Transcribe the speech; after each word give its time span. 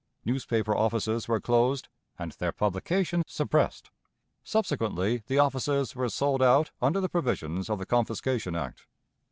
Newspaper 0.25 0.75
offices 0.75 1.27
were 1.27 1.39
closed, 1.39 1.87
and 2.17 2.31
their 2.31 2.51
publication 2.51 3.21
suppressed. 3.27 3.91
Subsequently 4.43 5.21
the 5.27 5.37
offices 5.37 5.95
were 5.95 6.09
sold 6.09 6.41
out 6.41 6.71
under 6.81 6.99
the 6.99 7.07
provisions 7.07 7.69
of 7.69 7.77
the 7.77 7.85
confiscation 7.85 8.55
act. 8.55 8.87